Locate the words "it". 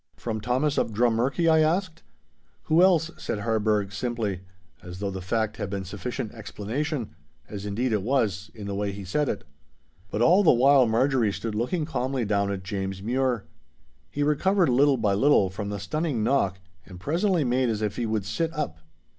7.93-8.01, 9.29-9.43